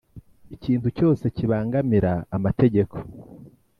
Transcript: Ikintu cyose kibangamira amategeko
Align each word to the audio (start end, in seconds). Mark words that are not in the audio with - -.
Ikintu 0.55 0.87
cyose 0.97 1.23
kibangamira 1.35 2.13
amategeko 2.35 2.95